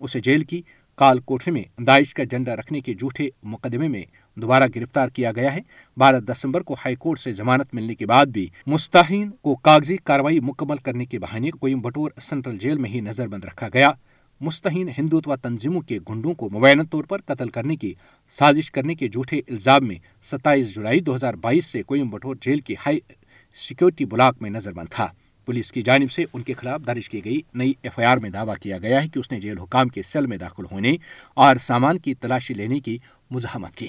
اسے 0.00 0.20
جیل 0.20 0.44
کی 0.44 0.62
کال 0.94 1.18
کوٹھے 1.18 1.52
میں 1.52 1.82
داعش 1.82 2.14
کا 2.14 2.24
جھنڈا 2.24 2.56
رکھنے 2.56 2.80
کے 2.80 2.94
جھوٹے 2.94 3.28
مقدمے 3.42 3.88
میں 3.88 4.04
دوبارہ 4.36 4.64
گرفتار 4.74 5.08
کیا 5.08 5.32
گیا 5.32 5.54
ہے۔ 5.54 5.60
بارہ 5.96 6.16
دسمبر 6.16 6.60
کو 6.60 6.74
ہائی 6.74 6.96
کورٹ 6.96 7.18
سے 7.20 7.32
ضمانت 7.32 7.74
ملنے 7.74 7.94
کے 7.94 8.06
بعد 8.06 8.26
بھی 8.26 8.46
مستحین 8.66 9.30
کو 9.30 9.54
کاغذی 9.54 9.96
کاروائی 9.96 10.40
مکمل 10.40 10.76
کرنے 10.76 11.04
کے 11.04 11.18
بہانے 11.18 11.50
کوئم 11.50 11.80
بٹور 11.80 12.10
سینٹرل 12.20 12.58
جیل 12.58 12.78
میں 12.78 12.90
ہی 12.90 13.00
نظر 13.00 13.28
بند 13.28 13.44
رکھا 13.44 13.68
گیا۔ 13.74 13.90
مستحین 14.40 14.88
ہندوتوا 14.98 15.36
تنظیموں 15.36 15.80
کے 15.80 15.98
گنڈوں 16.08 16.34
کو 16.34 16.48
مبینہ 16.50 16.82
طور 16.90 17.04
پر 17.04 17.20
قتل 17.20 17.48
کرنے 17.48 17.76
کی 17.76 17.94
سازش 18.28 18.70
کرنے 18.70 18.94
کے 18.94 19.08
جھوٹے 19.08 19.38
الزام 19.38 19.86
میں 19.88 19.96
ستائیس 20.22 20.74
جولائی 20.74 21.00
دو 21.00 21.14
ہزار 21.14 21.34
بائیس 21.34 21.66
سے 21.66 21.82
کوئم 21.82 22.10
بٹور 22.10 22.36
جیل 22.40 22.58
کے 22.58 22.74
ہائی 22.86 23.00
سیکورٹی 23.54 24.04
بلاک 24.04 24.36
میں 24.40 24.50
نظر 24.50 24.72
بند 24.72 24.86
تھا۔ 24.90 25.08
پولیس 25.46 25.72
کی 25.72 25.82
جانب 25.82 26.10
سے 26.10 26.24
ان 26.32 26.42
کے 26.42 26.52
خلاف 26.52 26.80
درج 26.86 27.08
کی 27.08 27.24
گئی 27.24 27.40
نئی 27.54 27.72
ایف 27.82 27.98
آئی 27.98 28.06
آر 28.06 28.16
میں 28.16 28.30
دعویٰ 28.30 28.54
کیا 28.62 28.78
گیا 28.78 29.02
ہے 29.02 29.08
کہ 29.08 29.18
اس 29.18 29.32
نے 29.32 29.40
جیل 29.40 29.58
حکام 29.58 29.88
کے 29.88 30.02
سیل 30.02 30.26
میں 30.26 30.36
داخل 30.36 30.64
ہونے 30.70 30.96
اور 31.34 31.56
سامان 31.56 31.98
کی 31.98 32.14
تلاشی 32.14 32.54
لینے 32.54 32.80
کی 32.80 32.98
مزاحمت 33.30 33.74
کی۔ 33.74 33.86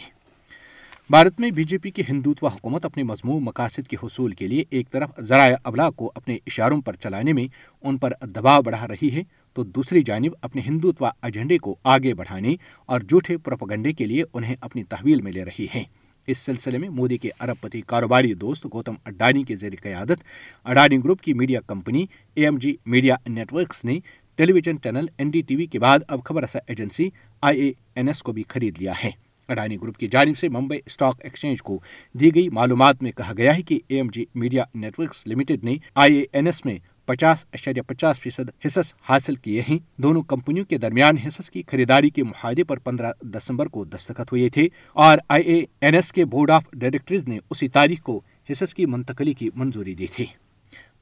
بھارت 1.09 1.39
میں 1.39 1.49
بی 1.51 1.63
جے 1.63 1.77
پی 1.77 1.89
کی 1.91 2.01
ہندوتوا 2.09 2.49
حکومت 2.53 2.85
اپنے 2.85 3.03
مضمون 3.03 3.43
مقاصد 3.43 3.87
کے 3.87 3.97
حصول 4.03 4.31
کے 4.31 4.47
لیے 4.47 4.63
ایک 4.69 4.89
طرف 4.91 5.09
ذرائع 5.19 5.55
ابلاغ 5.63 5.91
کو 5.91 6.11
اپنے 6.15 6.37
اشاروں 6.47 6.81
پر 6.81 6.95
چلانے 6.95 7.33
میں 7.33 7.47
ان 7.83 7.97
پر 7.97 8.13
دباؤ 8.21 8.61
بڑھا 8.61 8.87
رہی 8.87 9.09
ہے، 9.13 9.21
تو 9.53 9.63
دوسری 9.63 10.01
جانب 10.01 10.33
اپنے 10.41 10.61
ہندوتوا 10.65 11.11
ایجنڈے 11.21 11.57
کو 11.57 11.75
آگے 11.83 12.13
بڑھانے 12.13 12.55
اور 12.85 12.99
جھوٹے 12.99 13.37
پروپگنڈے 13.37 13.93
کے 13.93 14.05
لیے 14.05 14.23
انہیں 14.33 14.55
اپنی 14.61 14.83
تحویل 14.83 15.21
میں 15.21 15.31
لے 15.31 15.45
رہی 15.45 15.67
ہیں۔ 15.75 15.83
اس 16.27 16.37
سلسلے 16.37 16.77
میں 16.77 16.89
مودی 16.89 17.17
کے 17.17 17.29
ارب 17.39 17.61
پتی 17.61 17.81
کاروباری 17.81 18.33
دوست 18.33 18.65
گوتم 18.73 18.95
اڈانی 19.05 19.43
کے 19.43 19.55
زیر 19.55 19.73
قیادت، 19.83 20.23
اڈانی 20.65 20.97
گروپ 21.03 21.21
کی 21.21 21.33
media 21.33 21.59
company 21.67 22.05
A 22.33 22.45
M 22.45 22.57
G 22.57 22.75
media 22.85 23.15
networks 23.53 23.85
نے 23.85 23.99
television 24.53 24.81
channel 24.83 25.05
N 25.17 25.29
D 25.29 25.41
T 25.41 25.55
V 25.55 25.65
کے 25.65 25.79
بعد 25.79 25.99
اب 26.07 26.23
خبر 26.23 26.43
رساں 26.43 26.61
agency 26.67 27.09
I 27.41 27.61
A 27.61 27.71
N 27.95 28.07
S 28.07 28.23
کو 28.23 28.31
بھی 28.31 28.43
خرید 28.47 28.79
لیا 28.79 28.93
ہے۔ 29.03 29.11
اڈانی 29.47 29.77
گروپ 29.81 29.97
کی 29.97 30.07
جانب 30.07 30.37
سے 30.37 30.49
ممبئی 30.49 30.79
اسٹاک 30.85 31.21
ایکسچینج 31.23 31.61
کو 31.61 31.79
دی 32.13 32.35
گئی 32.35 32.49
معلومات 32.49 33.03
میں 33.03 33.11
کہا 33.11 33.33
گیا 33.37 33.57
ہے 33.57 33.61
کہ 33.61 33.79
A 33.87 33.95
M 33.95 34.07
G 34.13 34.25
media 34.35 34.63
networks 34.99 35.27
limited 35.27 35.63
نے 35.63 35.75
آئی 35.95 36.15
اے 36.15 36.25
این 36.31 36.45
ایس 36.45 36.65
میں 36.65 36.77
پچاس 37.05 37.45
اشاریہ 37.53 37.81
پچاس 37.81 38.19
فیصد 38.19 38.49
حصص 38.65 38.93
حاصل 39.01 39.35
کیے 39.35 39.61
ہیں۔ 39.69 39.77
دونوں 39.97 40.21
کمپنیوں 40.21 40.65
کے 40.65 40.77
درمیان 40.77 41.17
حصص 41.17 41.49
کی 41.49 41.63
خریداری 41.67 42.09
کے 42.09 42.23
معاہدے 42.23 42.63
پر 42.63 42.77
پندرہ 42.77 43.11
دسمبر 43.21 43.65
کو 43.65 43.85
دستخط 43.85 44.31
ہوئے 44.31 44.49
تھے 44.49 44.67
اور 44.93 45.17
آئی 45.29 45.43
اے 45.43 45.65
این 45.81 45.93
ایس 45.93 46.11
کے 46.11 46.25
بورڈ 46.25 46.51
آف 46.51 46.63
ڈائریکٹرز 46.73 47.27
نے 47.27 47.39
اسی 47.49 47.67
تاریخ 47.67 48.01
کو 48.01 48.21
حصص 48.51 48.73
کی 48.73 48.85
منتقلی 48.85 49.33
کی 49.33 49.49
منظوری 49.55 49.95
دی 49.95 50.07
تھی۔ 50.07 50.25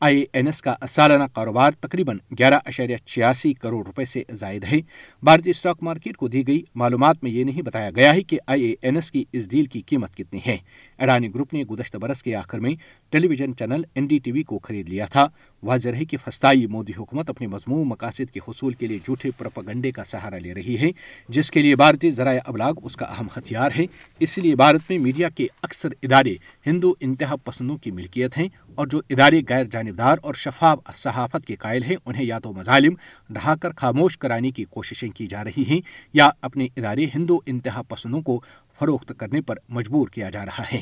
آئی 0.03 0.25
این 0.33 0.45
ایس 0.45 0.61
کا 0.61 0.75
سالانہ 0.89 1.23
کاروبار 1.33 1.71
تقریباً 1.71 2.17
گیارہ 2.39 2.59
اشاریہ 2.65 2.97
چھیاسی 3.05 3.53
کروڑ 3.53 3.85
روپے 3.85 4.05
سے 4.05 4.23
زائد 4.31 4.63
ہے۔ 4.63 4.79
بھارتی 5.23 5.49
اسٹاک 5.49 5.83
مارکیٹ 5.83 6.17
کو 6.17 6.27
دی 6.27 6.47
گئی 6.47 6.61
معلومات 6.75 7.23
میں 7.23 7.31
یہ 7.31 7.43
نہیں 7.43 7.61
بتایا 7.61 7.89
گیا 7.95 8.13
ہے 8.13 8.21
کہ 8.21 8.39
آئی 8.47 8.63
اے 8.63 8.75
این 8.81 8.95
ایس 8.95 9.11
کی 9.11 9.23
اس 9.33 9.49
ڈیل 9.49 9.65
کی 9.65 9.81
قیمت 9.81 10.15
کتنی 10.15 10.39
ہے۔ 10.47 10.57
اڈانی 10.97 11.33
گروپ 11.33 11.53
نے 11.53 11.63
گزشتہ 11.63 11.97
برس 11.97 12.23
کے 12.23 12.35
آخر 12.35 12.59
میں 12.59 12.71
television 13.27 13.55
channel 13.55 13.81
N 13.93 14.05
D 14.05 14.17
T 14.19 14.31
V 14.31 14.41
کو 14.43 14.57
خرید 14.59 14.87
لیا 14.89 15.05
تھا۔ 15.05 15.25
واضح 15.63 15.89
رہے 15.89 16.05
کہ 16.05 16.17
فسطائی 16.17 16.65
مودی 16.67 16.93
حکومت 16.97 17.29
اپنے 17.29 17.47
مضمون 17.47 17.87
مقاصد 17.87 18.31
کے 18.31 18.39
حصول 18.47 18.73
کے 18.73 18.87
لیے 18.87 18.99
جھوٹے 19.05 19.31
پروپگنڈے 19.37 19.91
کا 19.91 20.03
سہارا 20.03 20.37
لے 20.37 20.53
رہی 20.53 20.77
ہے، 20.81 20.89
جس 21.29 21.51
کے 21.51 21.61
لیے 21.61 21.75
بھارتی 21.75 22.11
ذرائع 22.11 22.39
ابلاغ 22.45 22.79
اس 22.83 22.95
کا 22.97 23.05
اہم 23.05 23.27
ہتھیار 23.37 23.71
ہے۔ 23.77 23.85
اس 24.19 24.37
لیے 24.37 24.55
بھارت 24.55 24.89
میں 24.89 24.97
میڈیا 24.99 25.29
کے 25.29 25.47
اکثر 25.61 25.89
ادارے 26.03 26.35
ہندو 26.65 26.93
انتہا 26.99 27.35
پسندوں 27.35 27.77
کی 27.77 27.91
ملکیت 27.91 28.37
ہیں 28.37 28.47
اور 28.75 28.87
جو 28.87 29.01
ادارے 29.09 29.41
غیر 29.49 29.65
جانبدار 29.65 30.17
اور 30.21 30.33
شفاف 30.33 30.79
صحافت 30.95 31.45
کے 31.45 31.55
قائل 31.55 31.83
ہیں، 31.83 31.95
انہیں 32.05 32.25
یا 32.25 32.39
تو 32.39 32.53
مظالم 32.53 32.95
ڈھا 33.29 33.55
کر 33.55 33.69
خاموش 33.77 34.17
کرانے 34.17 34.51
کی 34.51 34.65
کوششیں 34.69 35.09
کی 35.09 35.27
جا 35.27 35.43
رہی 35.43 35.63
ہیں، 35.67 35.79
یا 36.13 36.29
اپنے 36.41 36.67
ادارے 36.77 37.05
ہندو 37.15 37.39
انتہا 37.45 37.81
پسندوں 37.81 38.21
کو 38.21 38.41
فروخت 38.79 39.13
کرنے 39.17 39.41
پر 39.41 39.55
مجبور 39.69 40.07
کیا 40.07 40.29
جا 40.29 40.45
رہا 40.45 40.63
ہے۔ 40.73 40.81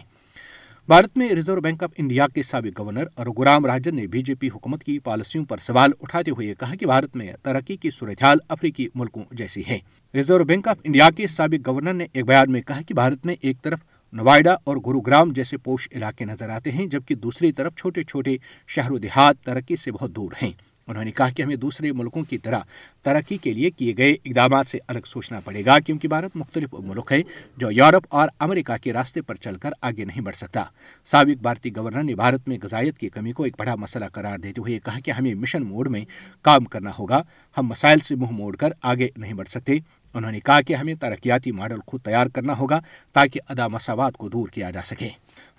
بھارت 0.92 1.18
میں 1.18 1.30
ریزرو 1.30 1.62
بینک 1.62 1.84
آف 1.84 1.90
انڈیا 1.98 2.28
کے 2.28 2.44
سابق 2.44 2.80
گورنر 2.80 3.04
رگورام 3.20 3.66
راجن 3.66 3.96
نے 3.96 4.08
بی 4.08 4.22
جے 4.22 4.36
پی 4.36 4.48
حکومت 4.48 4.84
کی 4.84 5.00
پالیسیوں 5.00 5.46
پر 5.46 5.58
سوال 5.58 5.92
اٹھاتے 6.02 6.32
ہوئے 6.32 6.54
کہا 6.60 6.76
کہ 6.76 6.86
بھارت 6.86 7.16
میں 7.16 7.32
ترقی 7.44 7.78
کی 7.78 7.90
صورتحال 7.90 8.38
افریقی 8.48 8.88
ملکوں 8.96 9.24
جیسی 9.32 9.64
ہے۔ 9.68 9.78
ریزرو 10.14 10.44
بینک 10.44 10.68
آف 10.68 10.78
انڈیا 10.84 11.10
کے 11.10 11.28
سابق 11.28 11.68
گورنر 11.68 11.94
نے 11.94 12.08
ایک 12.14 12.26
بیان 12.26 12.52
میں 12.52 12.62
کہا 12.62 12.82
کہ 12.82 12.94
بھارت 12.94 13.26
میں 13.26 13.36
ایک 13.42 13.62
طرف 13.62 13.80
نوائڈا 14.14 14.56
اور 14.64 14.78
گروگرام 14.78 15.32
جیسے 15.32 15.58
پوش 15.58 15.88
علاقے 15.92 16.26
نظر 16.26 16.50
آتے 16.50 16.72
ہیں، 16.72 16.86
جبکہ 16.86 17.16
دوسری 17.16 17.52
طرف 17.52 17.76
چھوٹے 17.76 18.04
چھوٹے 18.04 18.36
شہر 18.68 18.92
و 18.92 18.98
دیہات 18.98 19.36
ترقی 19.46 19.76
سے 19.76 19.92
بہت 19.92 20.16
دور 20.16 20.32
ہیں۔ 20.42 20.52
انہوں 20.92 21.06
نے 21.06 21.12
کہا 21.12 21.30
کہ 21.30 21.42
ہمیں 21.42 21.56
دوسرے 21.56 21.92
ملکوں 21.92 22.24
کی 22.24 22.38
طرح 22.38 22.60
ترقی 23.02 23.38
کے 23.38 23.52
لیے 23.52 23.70
کیے 23.70 23.94
گئے 23.98 24.12
اقدامات 24.14 24.68
سے 24.68 24.78
الگ 24.88 25.06
سوچنا 25.06 25.40
پڑے 25.40 25.66
گا، 25.66 25.80
کیونکہ 25.80 26.08
بھارت 26.08 26.36
مختلف 26.36 26.74
ملک 26.74 27.12
ہے 27.12 27.22
جو 27.58 27.72
یورپ 27.72 28.08
اور 28.10 28.30
امریکہ 28.40 28.78
کے 28.84 28.94
راستے 28.94 29.22
پر 29.22 29.36
چل 29.36 29.56
کر 29.56 29.72
آگے 29.82 30.06
نہیں 30.06 30.22
بڑھ 30.22 30.36
سکتا۔ 30.36 30.64
سابق 31.06 31.42
بھارتی 31.42 31.76
گورنر 31.76 32.04
نے 32.04 32.16
بھارت 32.16 32.48
میں 32.48 32.58
غذائیت 32.64 32.98
کی 32.98 33.10
کمی 33.10 33.32
کو 33.32 33.44
ایک 33.44 33.56
بڑا 33.60 33.76
مسئلہ 33.76 34.06
قرار 34.14 34.38
دیتے 34.38 34.62
ہوئے 34.62 34.80
کہا 34.80 35.00
کہ 35.00 35.12
ہمیں 35.12 35.34
مشن 35.34 35.64
موڈ 35.64 35.88
میں 35.88 36.06
کام 36.42 36.66
کرنا 36.66 36.92
ہوگا، 37.00 37.22
ہم 37.58 37.68
مسائل 37.68 38.00
سے 38.00 38.16
منہ 38.16 38.32
موڑ 38.32 38.56
کر 38.56 38.70
آگے 38.82 39.08
نہیں 39.18 39.34
بڑھ 39.34 39.48
سکتے۔ 39.48 39.78
انہوں 40.14 40.32
نے 40.32 40.40
کہا 40.40 40.62
کہ 40.62 40.74
ہمیں 40.74 40.94
ترقیاتی 40.94 41.52
ماڈل 41.52 41.80
خود 41.88 42.02
تیار 42.02 42.28
کرنا 42.28 42.58
ہوگا 42.58 42.80
تاکہ 43.14 43.40
ادا 43.50 43.68
مساوات 43.68 44.18
کو 44.18 44.30
دور 44.30 44.50
کیا 44.50 44.72
جا 44.72 44.82
سکے۔ 44.86 45.10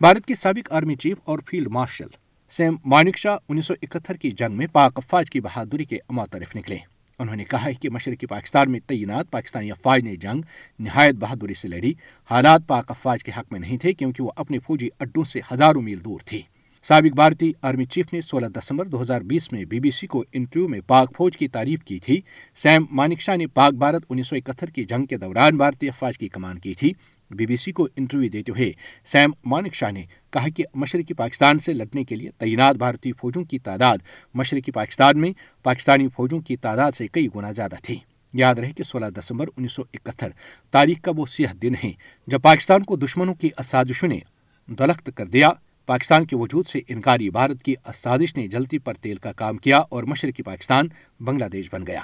بھارت 0.00 0.26
کے 0.26 0.34
سابق 0.34 0.72
آرمی 0.72 0.94
چیف 0.94 1.16
اور 1.24 1.38
فیلڈ 1.50 1.68
مارشل 1.68 2.21
سیم 2.56 2.76
مانک 2.84 3.16
شاہ 3.16 3.36
انیس 3.48 3.66
سو 3.66 3.74
اکہتر 3.82 4.14
کی 4.14 4.30
جنگ 4.30 4.56
میں 4.56 4.66
پاک 4.72 4.92
افواج 4.96 5.30
کی 5.30 5.40
بہادری 5.40 5.84
کے 5.84 5.98
معترف 6.10 6.56
نکلے۔ 6.56 6.78
انہوں 7.18 7.36
نے 7.36 7.44
کہا 7.44 7.70
کہ 7.80 7.90
مشرقی 7.90 8.26
پاکستان 8.26 8.72
میں 8.72 8.80
تعینات، 8.86 9.30
پاکستانی 9.30 9.70
افواج 9.70 10.04
نے 10.04 10.16
جنگ 10.16 10.42
نہایت 10.78 11.14
بہادری 11.14 11.54
سے 11.54 11.68
لڑی۔ 11.68 11.92
حالات 12.30 12.62
پاک 12.66 12.90
افواج 12.90 13.24
کے 13.24 13.32
حق 13.36 13.52
میں 13.52 13.60
نہیں 13.60 13.76
تھے 13.76 13.92
کیونکہ 13.92 14.22
وہ 14.22 14.30
اپنے 14.36 14.58
فوجی 14.58 14.88
اڈوں 15.00 15.24
سے 15.24 15.40
ہزاروں 15.52 15.82
میل 15.82 16.04
دور 16.04 16.20
تھی۔ 16.24 16.42
سابق 16.82 17.14
بھارتی 17.14 17.52
آرمی 17.62 17.84
چیف 17.84 18.12
نے 18.12 18.20
سولہ 18.20 18.46
دسمبر 18.46 18.86
دو 18.86 19.02
ہزار 19.02 19.20
بیس 19.20 19.52
میں 19.52 19.64
بی 19.64 19.80
بی 19.80 19.90
سی 19.90 20.06
کو 20.06 20.24
انٹرویو 20.32 20.68
میں 20.68 20.80
پاک 20.86 21.16
فوج 21.16 21.36
کی 21.36 21.48
تعریف 21.48 21.84
کی 21.84 21.98
تھی۔ 21.98 22.20
سیم 22.54 22.84
مانک 22.90 23.20
شاہ 23.20 23.36
نے 23.36 23.46
پاک 23.46 23.74
بھارت 23.74 24.02
انیس 24.08 24.26
سو 24.26 24.36
اکہتر 24.36 24.66
کی 24.66 24.84
جنگ 24.84 25.04
کے 25.04 25.16
دوران 25.16 25.56
بھارتی 25.56 25.88
افواج 25.88 26.18
کی 26.18 26.28
کمان 26.28 26.58
کی 26.58 26.74
تھی۔ 26.74 26.92
بی 27.34 27.46
بی 27.46 27.56
سی 27.56 27.72
کو 27.72 27.88
انٹرویو 27.96 28.28
دیتے 28.28 28.52
ہوئے 28.52 28.72
سیم 29.04 29.30
مانک 29.44 29.74
شاہ 29.74 29.90
نے 29.90 30.04
کہا 30.30 30.48
کہ 30.48 30.64
مشرقی 30.74 31.14
پاکستان 31.14 31.58
سے 31.58 31.72
لڑنے 31.72 32.04
کے 32.04 32.14
لیے 32.14 32.30
تعینات 32.38 32.76
بھارتی 32.76 33.12
فوجوں 33.12 33.44
کی 33.44 33.58
تعداد 33.58 33.98
مشرقی 34.34 34.72
پاکستان 34.72 35.20
میں 35.20 35.32
پاکستانی 35.62 36.08
فوجوں 36.08 36.40
کی 36.40 36.56
تعداد 36.56 36.92
سے 36.92 37.08
کئی 37.08 37.28
گنا 37.36 37.52
زیادہ 37.52 37.74
تھی۔ 37.82 37.98
یاد 38.34 38.54
رہے 38.54 38.72
کہ 38.72 38.84
سولہ 38.84 39.06
دسمبر 39.06 39.46
انیس 39.56 39.72
سو 39.72 39.82
اکہتر 39.82 40.28
تاریخ 40.70 41.00
کا 41.00 41.12
وہ 41.16 41.26
سیاہ 41.26 41.54
دن 41.54 41.74
ہے 41.84 41.92
جب 42.26 42.42
پاکستان 42.42 42.82
کو 42.82 42.96
دشمنوں 42.96 43.34
کی 43.34 43.50
سازشوں 43.64 44.08
نے 44.08 44.18
دلخت 44.66 45.10
کر 45.14 45.26
دیا۔ 45.26 45.50
پاکستان 45.86 46.24
کے 46.24 46.36
وجود 46.36 46.66
سے 46.66 46.80
انکاری 46.88 47.30
بھارت 47.30 47.62
کی 47.62 47.74
سازش 47.94 48.36
نے 48.36 48.48
جلتی 48.48 48.78
پر 48.78 48.94
تیل 48.94 49.16
کا 49.16 49.32
کام 49.32 49.56
کیا 49.56 49.78
اور 49.78 50.02
مشرقی 50.02 50.42
پاکستان 50.42 50.88
بنگلہ 51.20 51.44
دیش 51.44 51.68
بن 51.72 51.86
گیا۔ 51.86 52.00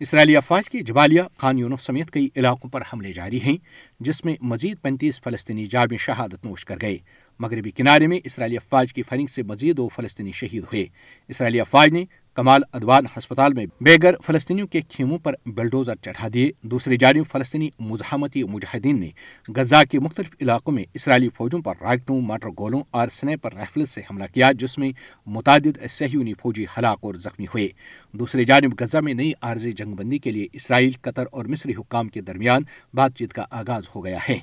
اسرائیلی 0.00 0.36
افواج 0.36 0.68
کی 0.70 0.80
جبالیہ 0.80 1.22
خان 1.36 1.58
یونو 1.58 1.76
سمیت 1.76 2.10
کئی 2.10 2.28
علاقوں 2.36 2.70
پر 2.70 2.82
حملے 2.92 3.12
جاری 3.12 3.40
ہیں، 3.40 3.56
جس 4.00 4.24
میں 4.24 4.36
مزید 4.40 4.76
پینتیس 4.82 5.20
فلسطینی 5.20 5.66
جابیں 5.66 5.98
شہادت 5.98 6.44
نوش 6.44 6.64
کر 6.64 6.76
گئے۔ 6.82 6.98
مغربی 7.38 7.70
کنارے 7.70 8.06
میں 8.06 8.20
اسرائیلی 8.24 8.56
افواج 8.56 8.92
کی 8.92 9.02
فائرنگ 9.02 9.26
سے 9.26 9.42
مزید 9.42 9.76
دو 9.76 9.88
فلسطینی 9.88 10.32
شہید 10.32 10.62
ہوئے۔ 10.62 10.86
اسرائیلی 11.28 11.60
افواج 11.60 11.90
نے 11.90 12.04
کمال 12.36 12.62
ادوان 12.72 13.04
ہسپتال 13.16 13.52
میں 13.54 13.66
بیگر 13.80 14.14
فلسطینیوں 14.26 14.66
کے 14.66 14.80
خیموں 14.90 15.18
پر 15.18 15.34
بلڈوزر 15.46 15.94
چڑھا 15.94 16.28
دیے۔ 16.34 16.50
دوسری 16.62 16.96
جانب 16.96 17.24
فلسطینی 17.32 17.68
مزاحمتی 17.78 18.42
مجاہدین 18.44 19.00
نے 19.00 19.10
غزہ 19.56 19.76
کے 19.90 20.00
مختلف 20.00 20.26
علاقوں 20.40 20.74
میں 20.74 20.84
اسرائیلی 20.94 21.28
فوجوں 21.34 21.60
پر 21.62 21.74
راکٹوں 21.80 22.20
ماٹر 22.20 22.48
گولوں 22.48 22.82
اور 22.90 23.08
سنیپر 23.08 23.54
رائفل 23.54 23.86
سے 23.86 24.00
حملہ 24.00 24.24
کیا، 24.34 24.52
جس 24.52 24.78
میں 24.78 24.90
متعدد 25.26 25.78
سہیونی 25.88 26.34
فوجی 26.34 26.64
ہلاک 26.78 26.98
اور 27.00 27.14
زخمی 27.14 27.46
ہوئے۔ 27.46 27.68
دوسری 28.12 28.44
جانب 28.44 28.74
غزہ 28.80 28.98
میں 28.98 29.14
نئی 29.14 29.32
عارضی 29.42 29.72
جنگ 29.72 29.94
بندی 29.94 30.18
کے 30.18 30.30
لیے 30.30 30.46
اسرائیل، 30.52 30.92
قطر 31.02 31.24
اور 31.30 31.44
مصری 31.44 31.72
حکام 31.78 32.08
کے 32.08 32.20
درمیان 32.20 32.62
بات 32.94 33.16
چیت 33.16 33.32
کا 33.32 33.44
آغاز 33.50 33.82
ہو 33.94 34.04
گیا 34.04 34.18
ہے۔ 34.28 34.38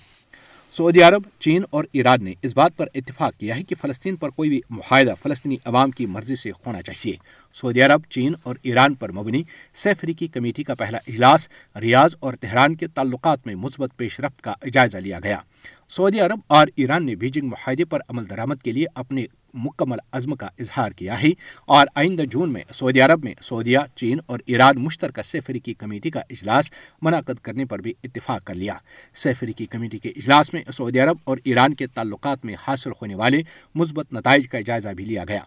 سعودی 0.78 1.02
عرب، 1.02 1.22
چین 1.40 1.64
اور 1.70 1.84
ایران 1.92 2.24
نے 2.24 2.34
اس 2.42 2.54
بات 2.56 2.72
پر 2.78 2.88
اتفاق 2.96 3.38
کیا 3.38 3.56
ہے 3.56 3.64
کہ 3.64 3.76
فلسطین 3.82 4.16
پر 4.16 4.30
کوئی 4.30 4.50
بھی 4.50 4.62
معاہدہ 4.70 5.14
فلسطینی 5.24 5.58
عوام 5.66 5.92
کی 5.92 6.06
مرضی 6.06 6.36
سے 6.36 6.52
ہونا 6.66 6.82
چاہیے۔ 6.82 7.16
سعودی 7.54 7.82
عرب، 7.82 8.02
چین 8.10 8.34
اور 8.44 8.56
ایران 8.62 8.94
پر 8.94 9.12
مبنی 9.12 9.44
سہ 9.74 10.06
کمیٹی 10.34 10.64
کا 10.64 10.76
پہلا 10.76 10.98
اجلاس 11.08 11.48
ریاض 11.82 12.16
اور 12.20 12.34
تہران 12.34 12.76
کے 12.76 12.88
تعلقات 12.88 13.48
میں 13.48 13.56
مثبت 13.56 13.90
پیش 13.98 14.20
رفت 14.20 14.42
کا 14.42 14.54
جائزہ 14.74 14.98
لیا 14.98 15.20
گیا۔ 15.20 15.38
سعودی 15.96 16.20
عرب 16.20 16.40
اور 16.48 16.68
ایران 16.76 17.06
نے 17.06 17.16
بیجنگ 17.16 17.48
معاہدے 17.48 17.86
پر 17.86 18.00
عمل 18.10 18.30
درآمد 18.30 18.56
کے 18.64 18.72
لیے 18.72 18.86
اپنے 18.96 19.26
مکمل 19.54 19.98
عزم 20.12 20.36
کا 20.36 20.48
اظہار 20.60 20.92
کیا 20.92 21.22
ہے 21.22 21.30
اور 21.66 21.88
آئندہ 21.96 22.22
جون 22.22 22.54
میں 22.54 22.62
سعودی 22.74 23.02
عرب 23.02 23.24
میں 23.24 23.34
سعودیہ، 23.42 23.78
چین 23.96 24.20
اور 24.26 24.40
ایران 24.46 24.76
مشترکہ 24.78 25.22
سفریقی 25.22 25.74
کمیٹی 25.74 26.10
کا 26.10 26.20
اجلاس 26.20 26.72
منعقد 27.02 27.40
کرنے 27.42 27.66
پر 27.66 27.80
بھی 27.80 27.94
اتفاق 28.04 28.44
کر 28.44 28.54
لیا۔ 28.54 28.78
سفریقی 29.16 29.66
کمیٹی 29.66 29.98
کے 29.98 30.10
اجلاس 30.10 30.54
میں 30.54 30.62
سعودی 30.74 31.00
عرب 31.00 31.18
اور 31.24 31.38
ایران 31.44 31.74
کے 31.74 31.88
تعلقات 31.88 32.46
میں 32.46 32.54
حاصل 32.68 32.92
ہونے 32.92 33.16
والے 33.16 33.42
مثبت 33.76 34.14
نتائج 34.14 34.48
کا 34.48 34.60
جائزہ 34.66 34.90
بھی 34.90 35.06
لیا 35.06 35.24
گیا۔ 35.28 35.42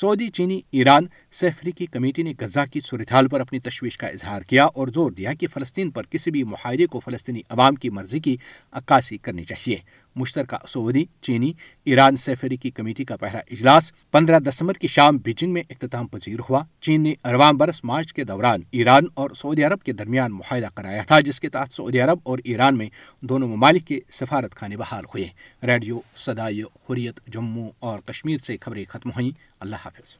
سعودی، 0.00 0.28
چینی، 0.28 0.60
ایران 0.70 1.06
سیفریقی 1.32 1.86
کمیٹی 1.86 2.22
نے 2.22 2.32
غزہ 2.40 2.60
کی 2.72 2.80
صورتحال 2.80 3.28
پر 3.28 3.40
اپنی 3.40 3.58
تشویش 3.58 3.98
کا 3.98 4.06
اظہار 4.06 4.42
کیا 4.42 4.64
اور 4.64 4.88
زور 4.88 5.10
دیا 5.10 5.34
کہ 5.34 5.46
فلسطین 5.46 5.90
پر 5.90 6.02
کسی 6.10 6.30
بھی 6.30 6.42
معاہدے 6.42 6.86
کو 6.86 7.00
فلسطینی 7.00 7.40
عوام 7.48 7.74
کی 7.74 7.90
مرضی 7.90 8.20
کی 8.20 8.36
عکاسی 8.72 9.18
کرنی 9.18 9.44
چاہیے۔ 9.44 9.76
مشترکہ 10.18 10.66
سعودی، 10.66 11.04
چینی، 11.20 11.52
ایران 11.84 12.16
سیفریقی 12.16 12.70
کمیٹی 12.70 13.04
کا 13.04 13.16
پہلا 13.16 13.38
اجلاس 13.38 13.92
پندرہ 14.12 14.38
دسمبر 14.38 14.74
کی 14.74 14.88
شام 14.88 15.16
بیجنگ 15.16 15.52
میں 15.52 15.62
اختتام 15.70 16.06
پذیر 16.06 16.40
ہوا۔ 16.50 16.64
چین 16.80 17.00
نے 17.00 17.14
ارواں 17.24 17.52
برس 17.52 17.84
مارچ 17.84 18.12
کے 18.12 18.24
دوران 18.24 18.60
ایران 18.70 19.04
اور 19.14 19.30
سعودی 19.30 19.64
عرب 19.64 19.82
کے 19.82 19.92
درمیان 19.92 20.32
معاہدہ 20.32 20.66
کرایا 20.74 21.02
تھا، 21.06 21.20
جس 21.20 21.40
کے 21.40 21.48
تحت 21.48 21.74
سعودی 21.74 22.00
عرب 22.00 22.18
اور 22.22 22.38
ایران 22.44 22.78
میں 22.78 22.88
دونوں 23.20 23.48
ممالک 23.48 23.86
کے 23.86 24.00
سفارت 24.10 24.54
خانے 24.54 24.76
بحال 24.76 25.04
ہوئے۔ 25.04 25.28
ریڈیو 25.66 26.00
سدائی 26.16 26.62
حریت 26.62 27.20
جموں 27.26 27.68
اور 27.78 27.98
کشمیر 27.98 28.38
سے 28.38 28.56
خبریں 28.60 28.84
ختم 28.88 29.10
ہوئیں۔ 29.10 29.30
اللہ 29.60 29.76
حافظ۔ 29.84 30.16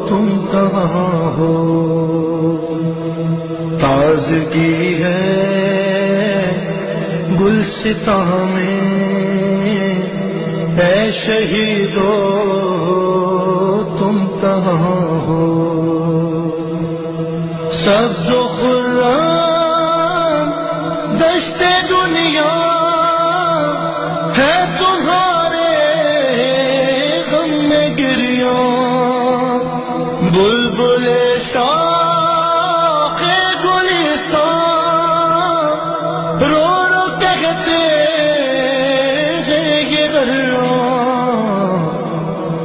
تم 0.09 0.47
کہاں 0.53 1.37
ہو؟ 1.37 1.65
تازگی 3.81 4.95
ہے 5.03 5.25
گلستا 7.41 8.45
میں 8.55 9.28
اے 10.81 11.11
شہیدو 11.13 12.13
تم 13.99 14.27
کہاں 14.41 15.19
ہو؟ 15.27 15.47
سبز 17.75 18.29
و 18.33 18.47
خرم 18.59 19.28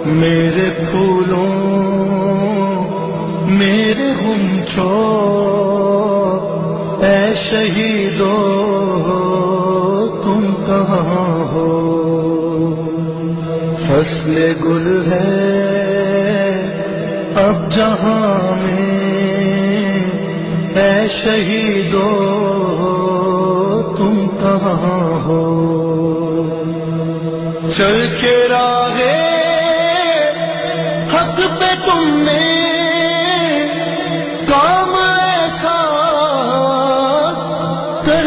میرے 0.06 0.84
پھولوں، 0.92 1.74
میرے 3.46 4.12
گمچو 4.22 5.00
اے 7.02 7.34
شہیدو، 7.36 8.34
تم 10.24 10.54
کہاں 10.66 11.52
ہو؟ 11.52 11.70
فصل 13.80 14.54
گل 14.66 15.12
ہے 15.12 15.64
اب 17.36 17.76
جہاں 17.76 18.62
میں۔ 18.62 19.04
اے 20.76 21.08
شہیدو، 21.10 22.10
تم 23.98 24.28
کہاں 24.40 25.26
ہو؟ 25.26 25.60
چل 27.78 28.08
کے 28.22 28.46
راہے 28.50 28.73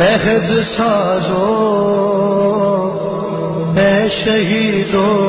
عہد 0.01 0.63
سازو 0.63 1.53
اے 3.77 4.09
شہیدو 4.09 5.26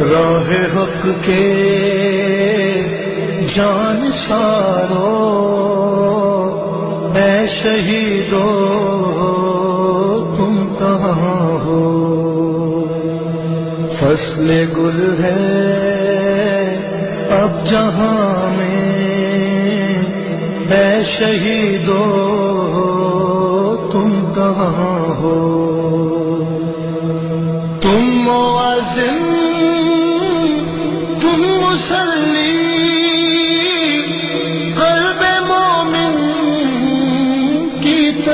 راہ 0.00 0.52
حق 0.76 1.06
کے 1.22 1.83
جان 3.54 4.12
سارو، 4.12 5.10
اے 7.14 7.46
شہیدو، 7.46 8.44
تم 10.36 10.74
کہاں 10.78 11.64
ہو؟ 11.64 11.82
فصل 13.92 14.64
گل 14.78 15.22
ہے، 15.22 16.64
اب 17.30 17.66
جہاں 17.66 18.56
میں، 18.56 19.98
اے 20.70 21.04
شہیدو، 21.04 22.02
تم 23.92 24.32
کہاں 24.34 25.20
ہو؟ 25.20 25.63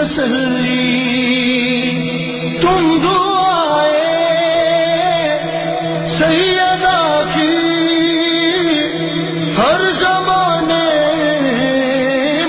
تسلی 0.01 1.91
تم 2.63 2.85
دعائے 3.03 4.05
سیدہ 6.19 7.01
کی۔ 7.35 7.57
ہر 9.59 9.81
زمانے 9.99 10.87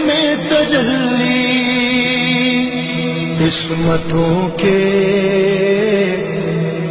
میں 0.06 0.36
تجلی 0.50 1.50
قسمتوں 3.40 4.50
کے 4.58 4.80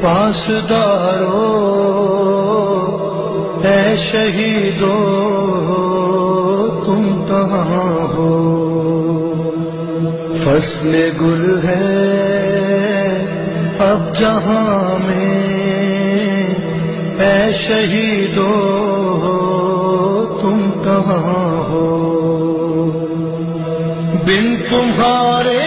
پاسدارو 0.02 1.46
اے 3.64 3.96
شہیدو 3.96 4.96
فصل 10.60 11.08
گل 11.20 11.68
ہے۔ 11.68 12.16
اب 13.78 14.16
جہاں 14.16 14.98
میں 14.98 16.54
اے 17.20 17.52
شہیدو، 17.52 18.50
تم 20.42 20.70
کہاں 20.84 21.68
ہو؟ 21.68 21.86
بن 24.26 24.56
تمہارے 24.70 25.58